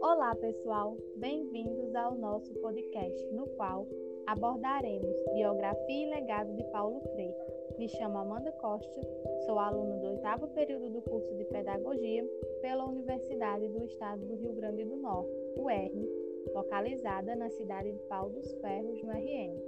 Olá, 0.00 0.36
pessoal. 0.36 0.96
Bem-vindos 1.16 1.92
ao 1.96 2.14
nosso 2.14 2.54
podcast, 2.54 3.26
no 3.32 3.48
qual 3.48 3.84
abordaremos 4.28 5.12
biografia 5.34 6.06
e 6.06 6.10
legado 6.10 6.54
de 6.54 6.62
Paulo 6.70 7.00
Freire. 7.12 7.34
Me 7.76 7.88
chamo 7.88 8.18
Amanda 8.18 8.52
Costa, 8.52 9.00
sou 9.44 9.58
aluna 9.58 9.96
do 9.96 10.10
oitavo 10.10 10.46
período 10.50 10.88
do 10.90 11.02
curso 11.02 11.34
de 11.34 11.44
Pedagogia 11.46 12.24
pela 12.60 12.84
Universidade 12.84 13.66
do 13.70 13.82
Estado 13.82 14.24
do 14.24 14.36
Rio 14.36 14.52
Grande 14.52 14.84
do 14.84 14.94
Norte, 14.98 15.32
UERN, 15.58 16.08
localizada 16.54 17.34
na 17.34 17.50
cidade 17.50 17.90
de 17.90 17.98
Pau 18.04 18.30
dos 18.30 18.52
Ferros, 18.60 19.02
no 19.02 19.10
RN. 19.10 19.60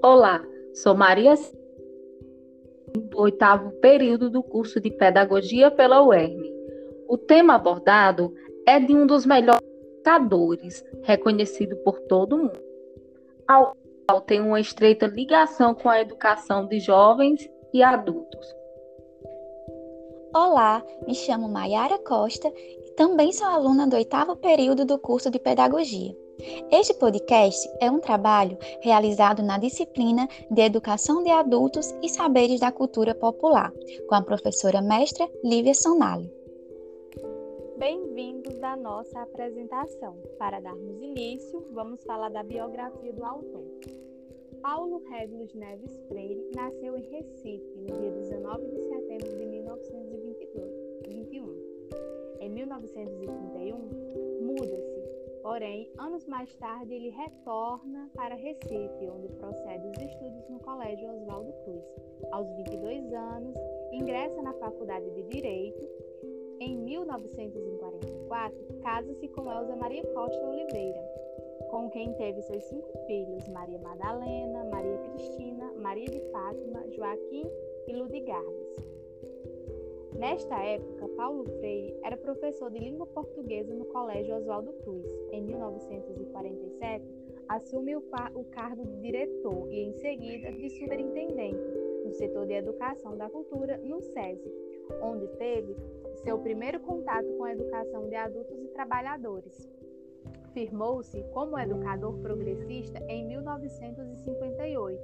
Olá, 0.00 0.46
sou 0.72 0.94
Maria 0.94 1.34
oitavo 3.14 3.70
período 3.80 4.30
do 4.30 4.42
curso 4.42 4.80
de 4.80 4.90
Pedagogia 4.90 5.70
pela 5.70 6.02
UERN. 6.02 6.40
O 7.08 7.16
tema 7.16 7.54
abordado 7.54 8.32
é 8.66 8.80
de 8.80 8.94
um 8.94 9.06
dos 9.06 9.24
melhores 9.24 9.66
educadores, 10.06 10.84
reconhecido 11.02 11.76
por 11.78 11.98
todo 12.02 12.38
mundo, 12.38 12.60
ao 13.48 13.76
qual 14.06 14.20
tem 14.20 14.40
uma 14.40 14.60
estreita 14.60 15.06
ligação 15.06 15.74
com 15.74 15.88
a 15.88 16.00
educação 16.00 16.66
de 16.66 16.78
jovens 16.78 17.50
e 17.74 17.82
adultos. 17.82 18.54
Olá, 20.32 20.82
me 21.06 21.14
chamo 21.14 21.48
Maiara 21.48 21.98
Costa 21.98 22.52
e 22.56 22.92
também 22.92 23.32
sou 23.32 23.48
aluna 23.48 23.86
do 23.86 23.96
oitavo 23.96 24.36
período 24.36 24.84
do 24.84 24.98
curso 24.98 25.30
de 25.30 25.40
Pedagogia. 25.40 26.14
Este 26.70 26.94
podcast 26.94 27.68
é 27.80 27.90
um 27.90 27.98
trabalho 27.98 28.58
realizado 28.82 29.42
na 29.42 29.58
disciplina 29.58 30.28
de 30.50 30.60
Educação 30.60 31.22
de 31.22 31.30
Adultos 31.30 31.94
e 32.02 32.08
Saberes 32.08 32.60
da 32.60 32.70
Cultura 32.70 33.14
Popular, 33.14 33.72
com 34.08 34.14
a 34.14 34.22
professora 34.22 34.82
mestra 34.82 35.28
Lívia 35.42 35.74
Sonali. 35.74 36.30
Bem-vindos 37.78 38.62
à 38.62 38.76
nossa 38.76 39.22
apresentação. 39.22 40.16
Para 40.38 40.60
darmos 40.60 41.00
início, 41.00 41.64
vamos 41.72 42.02
falar 42.04 42.28
da 42.28 42.42
biografia 42.42 43.12
do 43.12 43.24
autor. 43.24 43.64
Paulo 44.60 45.02
Regulus 45.10 45.54
Neves 45.54 45.98
Freire 46.08 46.50
nasceu 46.54 46.96
em 46.96 47.02
Recife 47.02 47.72
no 47.76 47.98
dia 47.98 48.10
19 48.10 48.66
de 48.66 48.88
setembro 48.88 49.38
de 49.38 49.46
1921. 49.46 51.66
Em 52.40 52.50
1931, 52.50 53.78
muda-se, 53.78 54.05
porém, 55.46 55.88
anos 55.96 56.26
mais 56.26 56.52
tarde 56.56 56.92
ele 56.92 57.08
retorna 57.10 58.10
para 58.16 58.34
Recife, 58.34 59.08
onde 59.08 59.28
procede 59.28 59.86
os 59.86 60.02
estudos 60.02 60.48
no 60.48 60.58
Colégio 60.58 61.08
Oswaldo 61.08 61.52
Cruz. 61.62 61.84
Aos 62.32 62.50
22 62.56 63.12
anos, 63.12 63.54
ingressa 63.92 64.42
na 64.42 64.52
Faculdade 64.54 65.08
de 65.10 65.22
Direito 65.22 65.88
em 66.58 66.76
1944, 66.76 68.58
casa-se 68.82 69.28
com 69.28 69.48
Elza 69.48 69.76
Maria 69.76 70.04
Costa 70.12 70.48
Oliveira, 70.48 71.00
com 71.70 71.90
quem 71.90 72.12
teve 72.14 72.42
seus 72.42 72.64
cinco 72.64 72.98
filhos, 73.06 73.46
Maria 73.46 73.78
Madalena, 73.78 74.64
Maria 74.64 74.98
Cristina, 74.98 75.72
Maria 75.74 76.06
de 76.06 76.18
Fátima, 76.32 76.82
Joaquim 76.90 77.48
e 77.86 77.92
Ludigardes. 77.92 78.95
Nesta 80.18 80.56
época, 80.64 81.08
Paulo 81.08 81.44
Freire 81.58 81.94
era 82.02 82.16
professor 82.16 82.70
de 82.70 82.78
língua 82.78 83.06
portuguesa 83.06 83.74
no 83.74 83.84
Colégio 83.84 84.34
Oswaldo 84.36 84.72
Cruz. 84.82 85.04
Em 85.30 85.42
1947, 85.42 87.04
assume 87.48 87.96
o, 87.96 88.02
o 88.34 88.44
cargo 88.44 88.86
de 88.86 88.96
diretor 89.02 89.70
e, 89.70 89.80
em 89.80 89.92
seguida, 89.92 90.50
de 90.52 90.70
superintendente 90.70 91.60
no 92.02 92.12
setor 92.12 92.46
de 92.46 92.54
educação 92.54 93.16
da 93.16 93.28
cultura 93.28 93.76
no 93.78 94.00
SESI, 94.00 94.50
onde 95.02 95.26
teve 95.36 95.76
seu 96.22 96.38
primeiro 96.38 96.80
contato 96.80 97.26
com 97.36 97.44
a 97.44 97.52
educação 97.52 98.08
de 98.08 98.14
adultos 98.14 98.58
e 98.62 98.68
trabalhadores. 98.68 99.68
Firmou-se 100.54 101.22
como 101.34 101.58
educador 101.58 102.16
progressista 102.20 102.98
em 103.08 103.26
1958, 103.26 105.02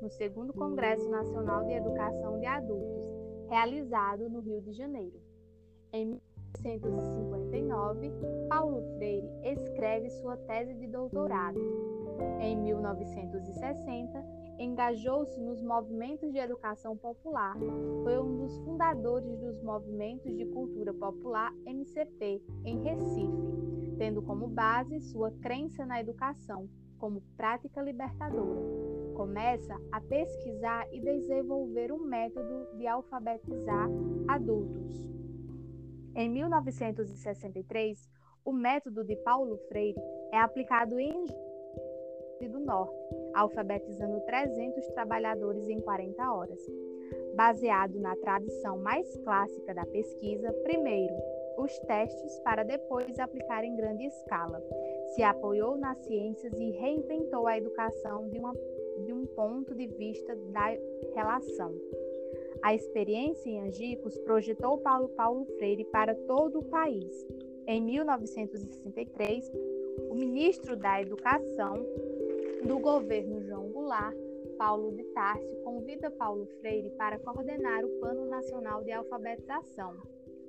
no 0.00 0.08
segundo 0.08 0.54
Congresso 0.54 1.06
Nacional 1.10 1.64
de 1.64 1.74
Educação 1.74 2.38
de 2.38 2.46
Adultos, 2.46 3.23
realizado 3.54 4.28
no 4.28 4.40
Rio 4.40 4.60
de 4.60 4.72
Janeiro. 4.72 5.22
Em 5.92 6.20
1959, 6.60 8.10
Paulo 8.48 8.82
Freire 8.96 9.30
escreve 9.44 10.10
sua 10.10 10.36
tese 10.36 10.74
de 10.74 10.88
doutorado. 10.88 11.60
Em 12.40 12.56
1960, 12.56 14.26
engajou-se 14.58 15.40
nos 15.40 15.62
movimentos 15.62 16.32
de 16.32 16.38
educação 16.38 16.96
popular. 16.96 17.56
Foi 18.02 18.18
um 18.18 18.38
dos 18.38 18.58
fundadores 18.64 19.38
dos 19.38 19.62
movimentos 19.62 20.36
de 20.36 20.46
cultura 20.46 20.92
popular 20.92 21.54
MCP 21.64 22.42
em 22.64 22.82
Recife, 22.82 23.96
tendo 23.98 24.20
como 24.20 24.48
base 24.48 24.98
sua 24.98 25.30
crença 25.30 25.86
na 25.86 26.00
educação 26.00 26.68
como 26.98 27.22
prática 27.36 27.80
libertadora. 27.80 28.93
Começa 29.14 29.80
a 29.92 30.00
pesquisar 30.00 30.86
e 30.92 31.00
desenvolver 31.00 31.92
um 31.92 31.98
método 31.98 32.76
de 32.76 32.86
alfabetizar 32.86 33.88
adultos. 34.28 35.08
Em 36.14 36.28
1963, 36.30 38.10
o 38.44 38.52
método 38.52 39.04
de 39.04 39.16
Paulo 39.16 39.56
Freire 39.68 40.00
é 40.32 40.38
aplicado 40.38 40.98
em 40.98 41.26
do 42.48 42.60
Norte, 42.60 42.94
alfabetizando 43.34 44.20
300 44.20 44.86
trabalhadores 44.88 45.66
em 45.68 45.80
40 45.80 46.32
horas. 46.32 46.60
Baseado 47.34 47.98
na 48.00 48.14
tradição 48.16 48.78
mais 48.78 49.16
clássica 49.18 49.74
da 49.74 49.86
pesquisa, 49.86 50.52
primeiro, 50.62 51.14
os 51.58 51.78
testes 51.80 52.38
para 52.40 52.62
depois 52.62 53.18
aplicar 53.18 53.64
em 53.64 53.76
grande 53.76 54.04
escala. 54.06 54.62
Se 55.14 55.22
apoiou 55.22 55.76
nas 55.76 55.98
ciências 55.98 56.52
e 56.58 56.70
reinventou 56.72 57.46
a 57.46 57.56
educação 57.56 58.28
de, 58.28 58.38
uma, 58.38 58.52
de 59.04 59.12
um 59.12 59.26
ponto 59.26 59.74
de 59.74 59.86
vista 59.86 60.34
da 60.52 60.76
relação. 61.14 61.74
A 62.62 62.74
experiência 62.74 63.50
em 63.50 63.60
Angicos 63.60 64.16
projetou 64.18 64.78
Paulo 64.78 65.08
Paulo 65.10 65.44
Freire 65.58 65.84
para 65.84 66.14
todo 66.14 66.60
o 66.60 66.64
país. 66.64 67.26
Em 67.66 67.80
1963, 67.80 69.52
o 70.10 70.14
ministro 70.14 70.76
da 70.76 71.00
Educação 71.00 71.84
do 72.66 72.78
governo 72.78 73.42
João 73.42 73.68
Goulart, 73.68 74.16
Paulo 74.56 74.92
de 74.92 75.04
Tarso 75.12 75.54
convida 75.56 76.10
Paulo 76.10 76.46
Freire 76.60 76.90
para 76.90 77.18
coordenar 77.18 77.84
o 77.84 78.00
Plano 78.00 78.26
Nacional 78.26 78.82
de 78.82 78.92
Alfabetização. 78.92 79.96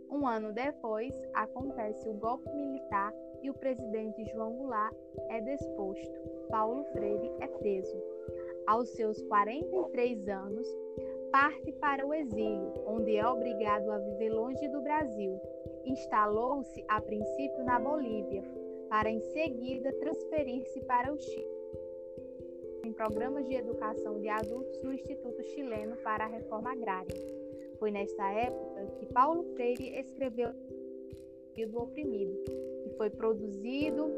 Um 0.10 0.28
ano 0.28 0.54
depois, 0.54 1.14
acontece 1.34 2.08
o 2.08 2.14
golpe 2.14 2.50
militar 2.52 3.14
e 3.42 3.50
o 3.50 3.54
presidente 3.54 4.24
João 4.32 4.54
Goulart 4.54 4.96
é 5.30 5.42
desposto. 5.42 6.14
Paulo 6.50 6.84
Freire 6.94 7.32
é 7.40 7.48
preso. 7.48 8.15
Aos 8.68 8.90
seus 8.90 9.22
43 9.24 10.28
anos, 10.28 10.68
parte 11.32 11.72
para 11.74 12.06
o 12.06 12.14
exílio, 12.14 12.74
onde 12.88 13.16
é 13.16 13.28
obrigado 13.28 13.92
a 13.92 13.98
viver 13.98 14.30
longe 14.30 14.68
do 14.70 14.82
Brasil. 14.82 15.40
Instalou-se 15.86 16.84
a 16.88 17.00
princípio 17.02 17.64
na 17.64 17.80
Bolívia, 17.80 18.44
para 18.90 19.10
em 19.10 19.20
seguida 19.20 19.92
transferir-se 19.94 20.82
para 20.82 21.14
o 21.14 21.18
Chile 21.18 21.56
em 22.86 22.94
programas 22.94 23.48
de 23.48 23.56
educação 23.56 24.20
de 24.20 24.30
adultos 24.30 24.80
no 24.84 24.94
Instituto 24.94 25.42
Chileno 25.44 25.96
para 25.98 26.26
a 26.26 26.28
Reforma 26.28 26.72
Agrária. 26.72 27.16
Foi 27.80 27.90
nesta 27.90 28.32
época 28.32 28.86
que 29.00 29.08
Paulo 29.08 29.44
Freire 29.56 29.98
escreveu 29.98 30.52
do 31.64 31.80
Oprimido, 31.80 32.36
que 32.84 32.90
foi 32.98 33.10
produzido 33.10 34.12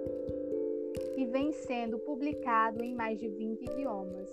e 1.17 1.25
vem 1.25 1.51
sendo 1.51 1.97
publicado 1.99 2.83
em 2.83 2.93
mais 2.93 3.19
de 3.19 3.27
20 3.27 3.63
idiomas. 3.63 4.29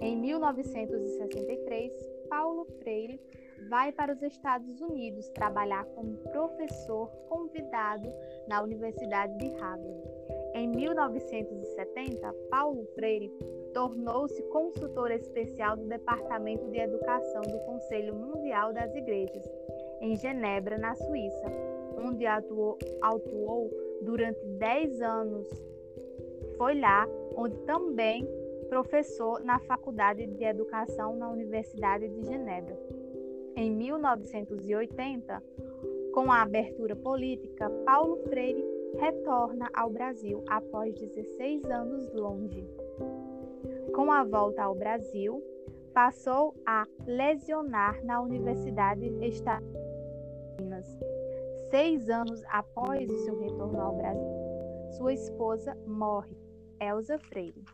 Em 0.00 0.16
1963, 0.16 1.92
Paulo 2.28 2.66
Freire 2.80 3.20
vai 3.68 3.92
para 3.92 4.12
os 4.12 4.22
Estados 4.22 4.80
Unidos 4.80 5.28
trabalhar 5.30 5.84
como 5.94 6.16
professor 6.32 7.08
convidado 7.28 8.12
na 8.48 8.62
Universidade 8.62 9.36
de 9.38 9.48
Harvard. 9.56 10.02
Em 10.54 10.68
1970, 10.68 12.32
Paulo 12.50 12.84
Freire 12.94 13.30
tornou-se 13.74 14.42
consultor 14.44 15.10
especial 15.10 15.76
do 15.76 15.84
Departamento 15.84 16.66
de 16.70 16.78
Educação 16.78 17.42
do 17.42 17.58
Conselho 17.66 18.14
Mundial 18.14 18.72
das 18.72 18.94
Igrejas, 18.94 19.44
em 20.00 20.16
Genebra, 20.16 20.78
na 20.78 20.94
Suíça, 20.94 21.46
onde 21.98 22.24
atuou, 22.26 22.78
atuou 23.02 23.70
durante 24.02 24.44
10 24.46 25.02
anos. 25.02 25.75
Foi 26.56 26.78
lá 26.78 27.06
onde 27.36 27.56
também 27.60 28.26
professor 28.68 29.42
na 29.44 29.58
Faculdade 29.60 30.26
de 30.26 30.44
Educação 30.44 31.16
na 31.16 31.28
Universidade 31.30 32.08
de 32.08 32.22
Genebra. 32.24 32.76
Em 33.54 33.70
1980, 33.70 35.42
com 36.12 36.30
a 36.30 36.42
abertura 36.42 36.96
política, 36.96 37.70
Paulo 37.84 38.16
Freire 38.24 38.64
retorna 38.98 39.68
ao 39.74 39.90
Brasil 39.90 40.42
após 40.48 40.94
16 40.94 41.64
anos 41.66 42.12
longe. 42.12 42.66
Com 43.94 44.10
a 44.10 44.24
volta 44.24 44.62
ao 44.62 44.74
Brasil, 44.74 45.42
passou 45.94 46.54
a 46.66 46.86
lecionar 47.06 48.04
na 48.04 48.20
Universidade 48.20 49.06
Estadual 49.24 49.62
de 50.58 50.62
Minas. 50.62 50.98
Seis 51.70 52.10
anos 52.10 52.42
após 52.48 53.10
o 53.10 53.18
seu 53.24 53.38
retorno 53.40 53.80
ao 53.80 53.96
Brasil, 53.96 54.35
sua 54.92 55.12
esposa 55.12 55.76
morre, 55.86 56.36
Elza 56.80 57.18
Freire. 57.18 57.64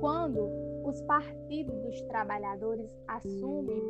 Quando 0.00 0.48
os 0.84 1.00
partidos 1.02 1.80
dos 1.82 2.02
trabalhadores 2.02 2.90
assumem 3.06 3.82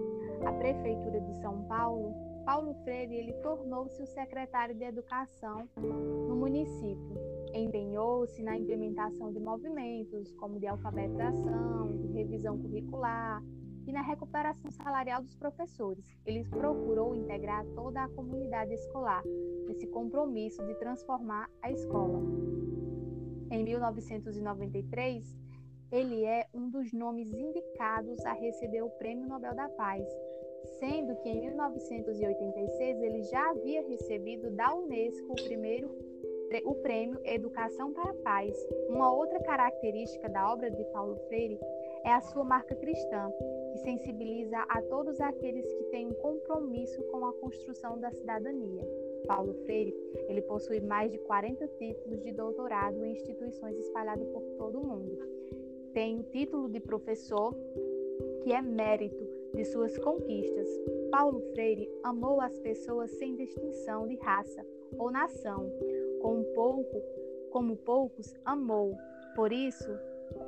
a 0.47 0.53
prefeitura 0.53 1.21
de 1.21 1.35
São 1.41 1.63
Paulo, 1.65 2.15
Paulo 2.45 2.75
Freire 2.83 3.15
ele 3.15 3.33
tornou-se 3.35 4.03
o 4.03 4.07
secretário 4.07 4.75
de 4.75 4.85
Educação 4.85 5.69
no 5.77 6.37
município. 6.37 7.15
Empenhou-se 7.55 8.43
na 8.43 8.59
implementação 8.59 9.33
de 9.33 9.39
movimentos 9.39 10.33
como 10.33 10.59
de 10.59 10.67
alfabetização, 10.67 11.97
de 11.97 12.09
revisão 12.09 12.59
curricular 12.59 13.43
e 13.87 13.93
na 13.93 14.03
recuperação 14.03 14.71
salarial 14.71 15.23
dos 15.23 15.35
professores. 15.35 16.17
Ele 16.25 16.45
procurou 16.45 17.15
integrar 17.15 17.65
toda 17.75 18.03
a 18.03 18.09
comunidade 18.09 18.75
escolar 18.75 19.23
nesse 19.67 19.87
compromisso 19.87 20.65
de 20.65 20.75
transformar 20.75 21.49
a 21.63 21.71
escola. 21.71 22.21
Em 23.51 23.65
1993, 23.65 25.37
ele 25.91 26.25
é 26.25 26.47
um 26.55 26.71
dos 26.71 26.93
nomes 26.93 27.33
indicados 27.33 28.25
a 28.25 28.33
receber 28.33 28.83
o 28.83 28.91
Prêmio 28.91 29.29
Nobel 29.29 29.55
da 29.55 29.69
Paz, 29.69 30.07
sendo 30.79 31.15
que 31.17 31.29
em 31.29 31.41
1986 31.41 33.03
ele 33.03 33.23
já 33.25 33.51
havia 33.51 33.87
recebido 33.87 34.51
da 34.53 34.75
Unesco 34.75 35.33
o 35.33 35.45
primeiro 35.45 35.91
o 36.65 36.75
prêmio 36.77 37.19
Educação 37.25 37.95
para 37.95 38.11
a 38.11 38.15
Paz. 38.15 38.55
Uma 38.89 39.11
outra 39.11 39.41
característica 39.41 40.29
da 40.29 40.53
obra 40.53 40.71
de 40.71 40.85
Paulo 40.93 41.17
Freire 41.29 41.59
é 42.05 42.13
a 42.13 42.21
sua 42.21 42.45
marca 42.45 42.75
cristã, 42.75 43.31
que 43.73 43.79
sensibiliza 43.79 44.59
a 44.69 44.83
todos 44.83 45.21
aqueles 45.21 45.65
que 45.73 45.85
têm 45.85 46.07
um 46.07 46.15
compromisso 46.15 47.03
com 47.05 47.25
a 47.27 47.33
construção 47.35 47.99
da 47.99 48.11
cidadania. 48.11 48.87
Paulo 49.27 49.55
Freire, 49.65 49.95
ele 50.29 50.43
possui 50.43 50.81
mais 50.81 51.13
de 51.13 51.19
40 51.19 51.67
títulos 51.79 52.23
de 52.23 52.33
doutorado 52.33 53.05
em 53.05 53.13
instituições 53.13 53.79
espalhadas 53.79 54.29
por 54.29 54.43
todo 54.59 54.81
o 54.81 54.87
mundo. 54.87 55.19
Tem 55.93 56.19
o 56.19 56.25
título 56.25 56.69
de 56.69 56.81
professor, 56.81 57.55
que 58.43 58.53
é 58.53 58.61
mérito 58.61 59.25
de 59.55 59.65
suas 59.65 59.97
conquistas. 59.99 60.69
Paulo 61.11 61.41
Freire 61.53 61.89
amou 62.03 62.41
as 62.41 62.59
pessoas 62.59 63.11
sem 63.13 63.37
distinção 63.37 64.09
de 64.09 64.17
raça 64.17 64.67
ou 64.99 65.11
nação, 65.11 65.71
como 66.21 66.45
pouco, 66.55 67.03
como 67.51 67.77
poucos 67.77 68.35
amou. 68.45 68.97
Por 69.35 69.53
isso, 69.53 69.91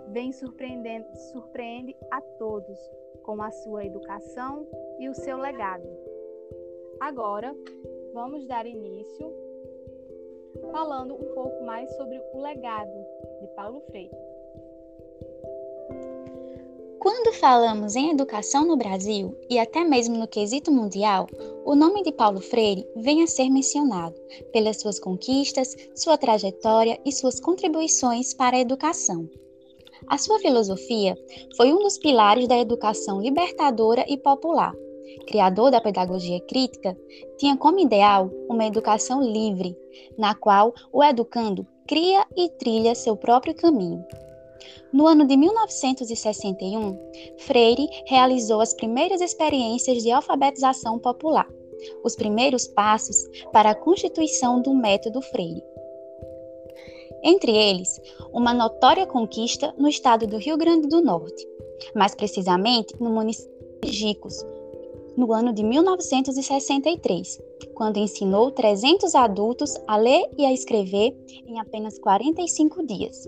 vem 0.08 0.32
surpreendendo, 0.32 1.06
surpreende 1.32 1.96
a 2.10 2.20
todos 2.20 2.78
com 3.22 3.42
a 3.42 3.50
sua 3.50 3.84
educação 3.84 4.66
e 4.98 5.08
o 5.08 5.14
seu 5.14 5.38
legado. 5.38 5.88
Agora, 7.00 7.54
vamos 8.12 8.46
dar 8.46 8.66
início 8.66 9.32
falando 10.70 11.14
um 11.14 11.34
pouco 11.34 11.64
mais 11.64 11.90
sobre 11.96 12.20
o 12.32 12.40
legado 12.40 12.92
de 13.40 13.46
Paulo 13.54 13.80
Freire. 13.90 14.16
Quando 16.98 17.34
falamos 17.34 17.96
em 17.96 18.10
educação 18.10 18.66
no 18.66 18.78
Brasil 18.78 19.36
e 19.50 19.58
até 19.58 19.84
mesmo 19.84 20.16
no 20.16 20.26
quesito 20.26 20.72
mundial, 20.72 21.26
o 21.62 21.74
nome 21.74 22.02
de 22.02 22.10
Paulo 22.10 22.40
Freire 22.40 22.88
vem 22.96 23.22
a 23.22 23.26
ser 23.26 23.50
mencionado 23.50 24.18
pelas 24.52 24.80
suas 24.80 24.98
conquistas, 24.98 25.76
sua 25.94 26.16
trajetória 26.16 26.98
e 27.04 27.12
suas 27.12 27.38
contribuições 27.38 28.32
para 28.32 28.56
a 28.56 28.60
educação. 28.60 29.28
A 30.06 30.18
sua 30.18 30.38
filosofia 30.38 31.16
foi 31.56 31.72
um 31.72 31.78
dos 31.78 31.98
pilares 31.98 32.46
da 32.46 32.58
educação 32.58 33.20
libertadora 33.20 34.04
e 34.06 34.16
popular. 34.16 34.74
Criador 35.26 35.70
da 35.70 35.80
pedagogia 35.80 36.40
crítica, 36.40 36.96
tinha 37.38 37.56
como 37.56 37.78
ideal 37.78 38.30
uma 38.48 38.66
educação 38.66 39.22
livre, 39.22 39.76
na 40.18 40.34
qual 40.34 40.74
o 40.92 41.02
educando 41.02 41.66
cria 41.86 42.26
e 42.36 42.48
trilha 42.50 42.94
seu 42.94 43.16
próprio 43.16 43.54
caminho. 43.54 44.04
No 44.92 45.06
ano 45.06 45.26
de 45.26 45.36
1961, 45.36 46.98
Freire 47.38 47.88
realizou 48.06 48.60
as 48.60 48.74
primeiras 48.74 49.20
experiências 49.20 50.02
de 50.02 50.10
alfabetização 50.10 50.98
popular, 50.98 51.48
os 52.04 52.14
primeiros 52.14 52.66
passos 52.68 53.16
para 53.52 53.70
a 53.70 53.74
constituição 53.74 54.60
do 54.60 54.74
método 54.74 55.20
Freire. 55.20 55.62
Entre 57.26 57.56
eles, 57.56 57.98
uma 58.34 58.52
notória 58.52 59.06
conquista 59.06 59.74
no 59.78 59.88
estado 59.88 60.26
do 60.26 60.36
Rio 60.36 60.58
Grande 60.58 60.88
do 60.88 61.00
Norte, 61.00 61.48
mais 61.96 62.14
precisamente 62.14 62.94
no 63.00 63.08
município 63.08 63.50
de 63.82 63.90
Gicos, 63.90 64.44
no 65.16 65.32
ano 65.32 65.50
de 65.50 65.62
1963, 65.62 67.40
quando 67.74 67.96
ensinou 67.96 68.50
300 68.50 69.14
adultos 69.14 69.74
a 69.86 69.96
ler 69.96 70.28
e 70.36 70.44
a 70.44 70.52
escrever 70.52 71.16
em 71.46 71.58
apenas 71.58 71.98
45 71.98 72.86
dias. 72.86 73.26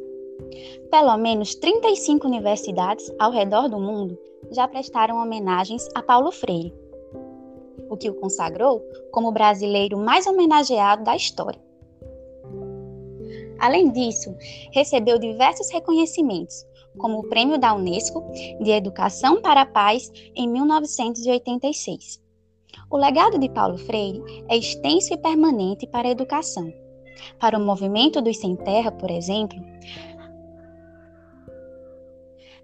Pelo 0.90 1.16
menos 1.16 1.54
35 1.54 2.26
universidades 2.26 3.10
ao 3.18 3.30
redor 3.30 3.66
do 3.66 3.80
mundo 3.80 4.18
já 4.50 4.68
prestaram 4.68 5.16
homenagens 5.16 5.88
a 5.94 6.02
Paulo 6.02 6.30
Freire, 6.30 6.74
o 7.88 7.96
que 7.96 8.10
o 8.10 8.14
consagrou 8.14 8.82
como 9.10 9.28
o 9.28 9.32
brasileiro 9.32 9.96
mais 9.96 10.26
homenageado 10.26 11.02
da 11.02 11.16
história. 11.16 11.65
Além 13.58 13.90
disso, 13.90 14.34
recebeu 14.72 15.18
diversos 15.18 15.70
reconhecimentos, 15.70 16.66
como 16.98 17.18
o 17.18 17.28
Prêmio 17.28 17.58
da 17.58 17.74
Unesco 17.74 18.24
de 18.60 18.70
Educação 18.70 19.40
para 19.40 19.62
a 19.62 19.66
Paz 19.66 20.10
em 20.34 20.48
1986. 20.48 22.20
O 22.90 22.96
legado 22.96 23.38
de 23.38 23.48
Paulo 23.48 23.78
Freire 23.78 24.22
é 24.48 24.56
extenso 24.56 25.12
e 25.12 25.16
permanente 25.16 25.86
para 25.86 26.08
a 26.08 26.10
educação. 26.10 26.72
Para 27.38 27.58
o 27.58 27.64
movimento 27.64 28.20
dos 28.20 28.38
sem 28.38 28.54
terra, 28.56 28.92
por 28.92 29.10
exemplo, 29.10 29.58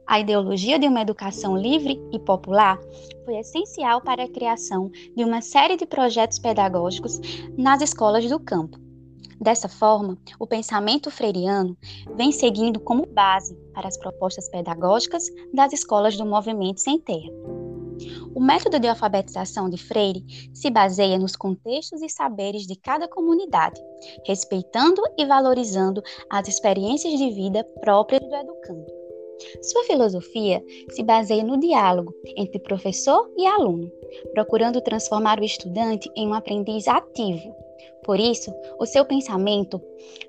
a 0.06 0.20
ideologia 0.20 0.78
de 0.78 0.86
uma 0.86 1.00
educação 1.00 1.56
livre 1.56 1.98
e 2.12 2.18
popular 2.18 2.78
foi 3.24 3.38
essencial 3.38 4.00
para 4.02 4.24
a 4.24 4.28
criação 4.28 4.90
de 5.16 5.24
uma 5.24 5.40
série 5.40 5.76
de 5.76 5.86
projetos 5.86 6.38
pedagógicos 6.38 7.18
nas 7.56 7.80
escolas 7.80 8.28
do 8.28 8.38
campo. 8.38 8.78
Dessa 9.42 9.68
forma, 9.68 10.16
o 10.38 10.46
pensamento 10.46 11.10
freiriano 11.10 11.76
vem 12.14 12.30
seguindo 12.30 12.78
como 12.78 13.04
base 13.06 13.56
para 13.74 13.88
as 13.88 13.96
propostas 13.96 14.48
pedagógicas 14.48 15.24
das 15.52 15.72
escolas 15.72 16.16
do 16.16 16.24
movimento 16.24 16.80
sem 16.80 16.96
terra. 17.00 17.28
O 18.36 18.40
método 18.40 18.78
de 18.78 18.86
alfabetização 18.86 19.68
de 19.68 19.76
Freire 19.76 20.24
se 20.54 20.70
baseia 20.70 21.18
nos 21.18 21.34
contextos 21.34 22.02
e 22.02 22.08
saberes 22.08 22.68
de 22.68 22.76
cada 22.76 23.08
comunidade, 23.08 23.80
respeitando 24.24 25.02
e 25.18 25.26
valorizando 25.26 26.00
as 26.30 26.46
experiências 26.46 27.18
de 27.18 27.30
vida 27.30 27.64
próprias 27.80 28.22
do 28.22 28.34
educando. 28.36 28.86
Sua 29.60 29.82
filosofia 29.82 30.62
se 30.90 31.02
baseia 31.02 31.42
no 31.42 31.58
diálogo 31.58 32.14
entre 32.36 32.60
professor 32.60 33.28
e 33.36 33.44
aluno, 33.44 33.90
procurando 34.32 34.80
transformar 34.80 35.40
o 35.40 35.44
estudante 35.44 36.08
em 36.16 36.28
um 36.28 36.34
aprendiz 36.34 36.86
ativo. 36.86 37.71
Por 38.04 38.18
isso, 38.18 38.52
o 38.78 38.86
seu 38.86 39.04
pensamento 39.04 39.80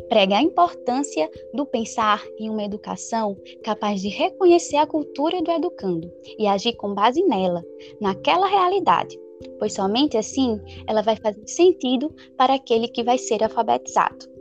prega 0.07 0.37
a 0.37 0.41
importância 0.41 1.29
do 1.53 1.65
pensar 1.65 2.23
em 2.37 2.49
uma 2.49 2.63
educação 2.63 3.35
capaz 3.63 4.01
de 4.01 4.09
reconhecer 4.09 4.77
a 4.77 4.85
cultura 4.85 5.41
do 5.41 5.51
educando 5.51 6.11
e 6.37 6.45
agir 6.45 6.73
com 6.73 6.93
base 6.93 7.23
nela, 7.23 7.63
naquela 7.99 8.47
realidade, 8.47 9.19
pois 9.57 9.73
somente 9.73 10.17
assim 10.17 10.59
ela 10.87 11.01
vai 11.01 11.15
fazer 11.15 11.47
sentido 11.47 12.13
para 12.37 12.53
aquele 12.53 12.87
que 12.87 13.03
vai 13.03 13.17
ser 13.17 13.43
alfabetizado. 13.43 14.31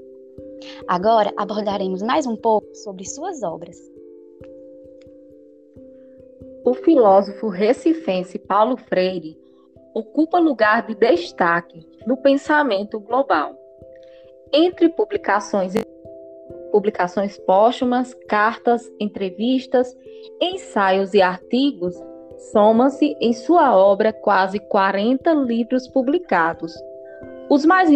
Agora 0.87 1.33
abordaremos 1.37 2.03
mais 2.03 2.27
um 2.27 2.37
pouco 2.37 2.73
sobre 2.75 3.09
suas 3.09 3.43
obras 3.43 3.93
o 6.65 6.75
filósofo 6.75 7.49
recifense 7.49 8.39
Paulo 8.39 8.77
Freire 8.77 9.37
ocupa 9.95 10.39
lugar 10.39 10.87
de 10.87 10.95
destaque 10.95 11.87
no 12.07 12.17
pensamento 12.17 12.99
global. 13.01 13.57
Entre 14.53 14.89
publicações 14.89 15.75
publicações 16.71 17.39
póstumas, 17.39 18.15
cartas, 18.27 18.91
entrevistas, 18.99 19.95
ensaios 20.41 21.13
e 21.13 21.21
artigos, 21.21 21.95
soma-se 22.51 23.15
em 23.21 23.35
sua 23.35 23.77
obra 23.77 24.13
quase 24.13 24.59
40 24.59 25.35
livros 25.35 25.87
publicados. 25.87 26.73
Os 27.51 27.67
mais 27.67 27.91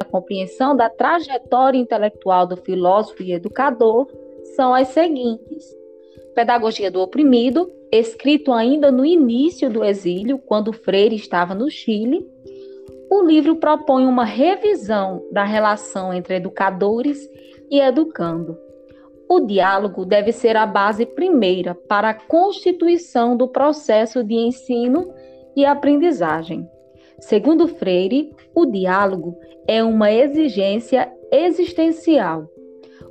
a 0.00 0.04
compreensão 0.04 0.76
da 0.76 0.88
trajetória 0.88 1.78
intelectual 1.78 2.46
do 2.46 2.56
filósofo 2.56 3.22
e 3.22 3.32
educador 3.32 4.06
são 4.54 4.72
as 4.72 4.88
seguintes: 4.88 5.76
Pedagogia 6.38 6.88
do 6.88 7.00
Oprimido, 7.00 7.68
escrito 7.90 8.52
ainda 8.52 8.92
no 8.92 9.04
início 9.04 9.68
do 9.68 9.82
exílio, 9.82 10.38
quando 10.38 10.72
Freire 10.72 11.16
estava 11.16 11.52
no 11.52 11.68
Chile. 11.68 12.24
O 13.10 13.24
livro 13.24 13.56
propõe 13.56 14.06
uma 14.06 14.24
revisão 14.24 15.20
da 15.32 15.42
relação 15.42 16.14
entre 16.14 16.36
educadores 16.36 17.28
e 17.68 17.80
educando. 17.80 18.56
O 19.28 19.40
diálogo 19.40 20.04
deve 20.04 20.30
ser 20.30 20.56
a 20.56 20.64
base 20.64 21.04
primeira 21.04 21.74
para 21.74 22.10
a 22.10 22.14
constituição 22.14 23.36
do 23.36 23.48
processo 23.48 24.22
de 24.22 24.34
ensino 24.34 25.12
e 25.56 25.64
aprendizagem. 25.64 26.70
Segundo 27.18 27.66
Freire, 27.66 28.32
o 28.54 28.64
diálogo 28.64 29.36
é 29.66 29.82
uma 29.82 30.12
exigência 30.12 31.12
existencial. 31.32 32.48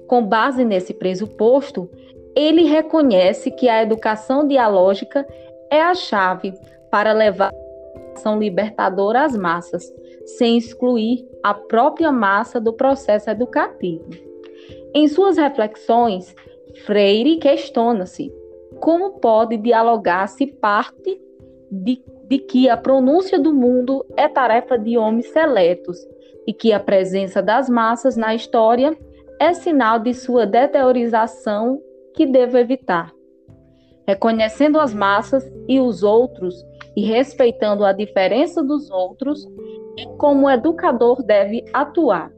Com 0.07 0.25
base 0.25 0.63
nesse 0.63 0.93
pressuposto, 0.93 1.89
ele 2.37 2.65
reconhece 2.65 3.49
que 3.49 3.67
a 3.67 3.81
educação 3.81 4.47
dialógica 4.47 5.27
é 5.71 5.81
a 5.81 5.95
chave 5.95 6.53
para 6.91 7.11
levar 7.11 7.51
a 7.51 8.13
ação 8.13 8.37
libertadora 8.37 9.23
às 9.23 9.35
massas, 9.35 9.91
sem 10.37 10.55
excluir 10.55 11.27
a 11.41 11.55
própria 11.55 12.11
massa 12.11 12.61
do 12.61 12.73
processo 12.73 13.31
educativo. 13.31 14.07
Em 14.93 15.07
suas 15.07 15.37
reflexões, 15.37 16.35
Freire 16.85 17.37
questiona-se 17.37 18.31
como 18.79 19.13
pode 19.13 19.57
dialogar-se 19.57 20.45
parte 20.45 21.19
de, 21.71 22.03
de 22.27 22.37
que 22.37 22.69
a 22.69 22.77
pronúncia 22.77 23.39
do 23.39 23.51
mundo 23.51 24.05
é 24.15 24.27
tarefa 24.27 24.77
de 24.77 24.95
homens 24.95 25.27
seletos 25.31 25.97
e 26.45 26.53
que 26.53 26.71
a 26.71 26.79
presença 26.79 27.41
das 27.41 27.67
massas 27.67 28.15
na 28.15 28.35
história 28.35 28.95
é 29.39 29.53
sinal 29.53 29.97
de 29.97 30.13
sua 30.13 30.45
deteriorização 30.45 31.81
que 32.17 32.25
devo 32.25 32.57
evitar. 32.57 33.13
Reconhecendo 34.07 34.79
as 34.79 34.91
massas 34.91 35.47
e 35.67 35.79
os 35.79 36.01
outros 36.01 36.55
e 36.95 37.05
respeitando 37.05 37.85
a 37.85 37.93
diferença 37.93 38.63
dos 38.63 38.89
outros, 38.89 39.47
e 39.95 40.07
como 40.17 40.49
educador 40.49 41.21
deve 41.23 41.63
atuar. 41.71 42.31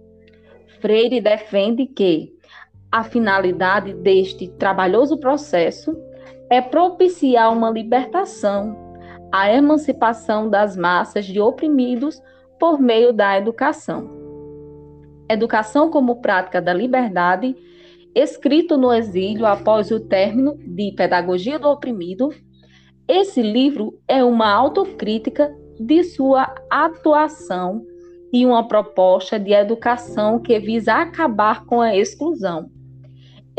Freire 0.81 1.21
defende 1.21 1.85
que 1.85 2.33
a 2.91 3.03
finalidade 3.03 3.93
deste 3.93 4.49
trabalhoso 4.49 5.17
processo 5.17 5.95
é 6.49 6.59
propiciar 6.59 7.53
uma 7.53 7.69
libertação, 7.69 8.75
a 9.31 9.49
emancipação 9.53 10.49
das 10.49 10.75
massas 10.75 11.25
de 11.25 11.39
oprimidos 11.39 12.21
por 12.59 12.81
meio 12.81 13.13
da 13.13 13.37
educação. 13.37 14.09
Educação 15.29 15.89
como 15.89 16.21
prática 16.21 16.61
da 16.61 16.73
liberdade, 16.73 17.55
escrito 18.15 18.77
no 18.77 18.93
exílio 18.93 19.45
após 19.45 19.91
o 19.91 19.99
término 19.99 20.57
de 20.57 20.93
Pedagogia 20.95 21.59
do 21.59 21.69
Oprimido, 21.69 22.29
esse 23.07 23.41
livro 23.41 23.99
é 24.07 24.23
uma 24.23 24.51
autocrítica 24.51 25.55
de 25.79 26.03
sua 26.03 26.53
atuação 26.69 27.85
e 28.31 28.45
uma 28.45 28.67
proposta 28.67 29.39
de 29.39 29.53
educação 29.53 30.39
que 30.39 30.59
visa 30.59 30.93
acabar 30.93 31.65
com 31.65 31.81
a 31.81 31.95
exclusão 31.95 32.69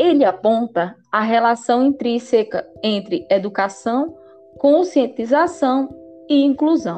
ele 0.01 0.25
aponta 0.25 0.95
a 1.11 1.21
relação 1.21 1.85
intrínseca 1.85 2.67
entre 2.83 3.23
educação, 3.29 4.17
conscientização 4.57 5.87
e 6.27 6.43
inclusão. 6.43 6.97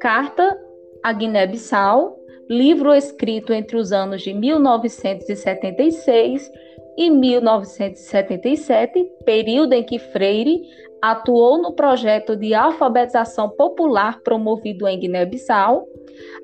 Carta 0.00 0.58
a 1.04 1.12
Guiné-Bissau, 1.12 2.18
livro 2.48 2.92
escrito 2.92 3.52
entre 3.52 3.76
os 3.76 3.92
anos 3.92 4.22
de 4.22 4.32
1976 4.32 6.50
e 6.96 7.10
1977, 7.10 9.04
período 9.24 9.72
em 9.72 9.82
que 9.82 9.98
Freire 9.98 10.62
atuou 11.02 11.60
no 11.60 11.72
projeto 11.72 12.36
de 12.36 12.54
alfabetização 12.54 13.48
popular 13.50 14.20
promovido 14.20 14.86
em 14.86 14.96
Guiné-Bissau 14.98 15.86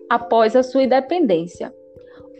após 0.08 0.56
a 0.56 0.62
sua 0.62 0.82
independência. 0.82 1.72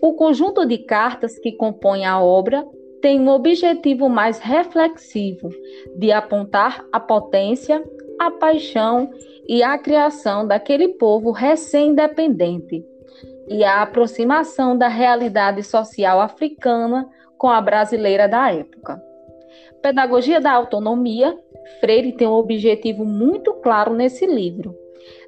O 0.03 0.15
conjunto 0.15 0.67
de 0.67 0.79
cartas 0.79 1.39
que 1.39 1.53
compõe 1.53 2.05
a 2.05 2.21
obra 2.21 2.67
tem 3.01 3.21
um 3.21 3.29
objetivo 3.29 4.09
mais 4.09 4.39
reflexivo 4.39 5.49
de 5.97 6.13
apontar 6.13 6.85
a 6.93 7.01
potência, 7.01 7.83
a 8.19 8.31
paixão 8.31 9.11
e 9.49 9.63
a 9.63 9.79
criação 9.79 10.47
daquele 10.47 10.89
povo 10.89 11.31
recém-independente 11.31 12.85
e 13.51 13.65
a 13.65 13.83
aproximação 13.83 14.79
da 14.79 14.89
realidade 14.89 15.63
social 15.63 16.21
africana 16.21 17.07
com 17.37 17.49
a 17.49 17.61
brasileira 17.61 18.27
da 18.27 18.53
época. 18.53 19.03
Pedagogia 19.83 20.41
da 20.41 20.53
Autonomia, 20.53 21.37
Freire 21.81 22.13
tem 22.13 22.27
um 22.27 22.33
objetivo 22.33 23.05
muito 23.05 23.53
claro 23.55 23.93
nesse 23.93 24.25
livro, 24.25 24.75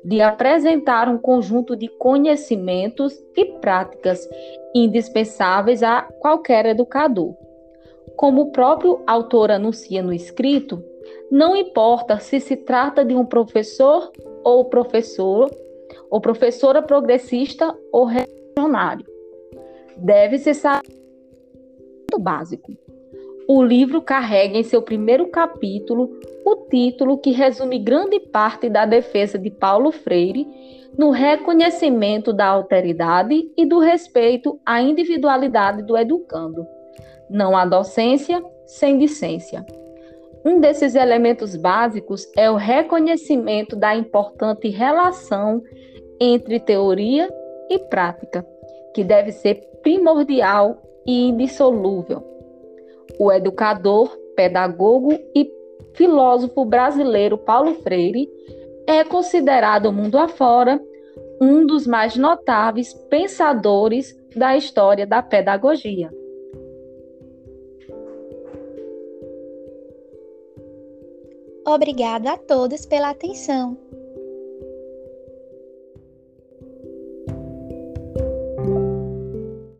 de 0.04 0.22
apresentar 0.22 1.08
um 1.08 1.18
conjunto 1.18 1.76
de 1.76 1.88
conhecimentos 1.88 3.12
e 3.36 3.44
práticas 3.60 4.26
indispensáveis 4.74 5.82
a 5.82 6.02
qualquer 6.02 6.66
educador 6.66 7.34
como 8.16 8.42
o 8.42 8.52
próprio 8.52 9.02
autor 9.06 9.50
anuncia 9.50 10.02
no 10.02 10.12
escrito, 10.12 10.82
não 11.30 11.56
importa 11.56 12.18
se 12.18 12.38
se 12.40 12.56
trata 12.56 13.04
de 13.04 13.14
um 13.14 13.24
professor 13.24 14.10
ou 14.44 14.66
professor, 14.66 15.50
ou 16.12 16.20
professora 16.20 16.82
progressista 16.82 17.74
ou 17.90 18.04
revolucionário. 18.04 19.06
Deve-se 19.96 20.52
saber 20.52 20.86
muito 20.92 22.18
básico. 22.22 22.70
O 23.48 23.62
livro 23.62 24.02
carrega 24.02 24.58
em 24.58 24.62
seu 24.62 24.82
primeiro 24.82 25.28
capítulo 25.30 26.10
o 26.44 26.56
título 26.68 27.16
que 27.16 27.32
resume 27.32 27.78
grande 27.78 28.20
parte 28.20 28.68
da 28.68 28.84
defesa 28.84 29.38
de 29.38 29.50
Paulo 29.50 29.90
Freire 29.90 30.46
no 30.98 31.10
reconhecimento 31.10 32.30
da 32.30 32.46
alteridade 32.46 33.50
e 33.56 33.64
do 33.64 33.78
respeito 33.78 34.60
à 34.66 34.82
individualidade 34.82 35.82
do 35.82 35.96
educando. 35.96 36.66
Não 37.30 37.56
há 37.56 37.64
docência 37.64 38.44
sem 38.66 38.98
discência. 38.98 39.64
Um 40.44 40.60
desses 40.60 40.94
elementos 40.94 41.56
básicos 41.56 42.30
é 42.36 42.50
o 42.50 42.56
reconhecimento 42.56 43.74
da 43.74 43.96
importante 43.96 44.68
relação 44.68 45.62
entre 46.24 46.60
teoria 46.60 47.28
e 47.68 47.80
prática, 47.80 48.46
que 48.94 49.02
deve 49.02 49.32
ser 49.32 49.56
primordial 49.82 50.80
e 51.04 51.28
indissolúvel. 51.28 52.22
O 53.18 53.32
educador, 53.32 54.16
pedagogo 54.36 55.12
e 55.34 55.50
filósofo 55.94 56.64
brasileiro 56.64 57.36
Paulo 57.36 57.74
Freire 57.82 58.30
é 58.86 59.02
considerado 59.02 59.92
mundo 59.92 60.16
afora 60.16 60.80
um 61.40 61.66
dos 61.66 61.88
mais 61.88 62.14
notáveis 62.14 62.94
pensadores 63.10 64.16
da 64.36 64.56
história 64.56 65.04
da 65.04 65.20
pedagogia. 65.20 66.08
Obrigada 71.66 72.32
a 72.32 72.38
todos 72.38 72.86
pela 72.86 73.10
atenção. 73.10 73.76